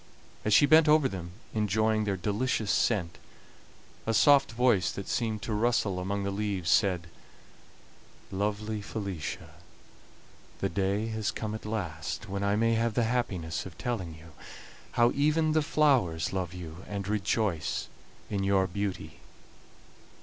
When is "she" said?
0.51-0.65